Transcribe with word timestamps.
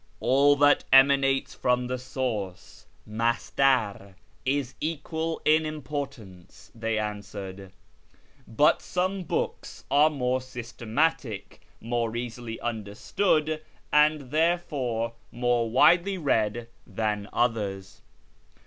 "All 0.19 0.55
that 0.55 0.83
emanates 0.91 1.53
from 1.53 1.85
the 1.85 1.99
Source 1.99 2.87
(masdar) 3.07 4.15
is 4.45 4.73
equal 4.81 5.39
in 5.45 5.63
importance," 5.63 6.71
they 6.73 6.97
answered," 6.97 7.71
but 8.47 8.81
some 8.81 9.21
books 9.21 9.85
are 9.91 10.09
more 10.09 10.41
systematic, 10.41 11.61
more 11.79 12.15
easily 12.15 12.59
understood, 12.61 13.61
and 13.93 14.31
therefore 14.31 15.13
more 15.31 15.69
widely 15.69 16.17
read 16.17 16.67
than 16.87 17.29
others. 17.31 18.01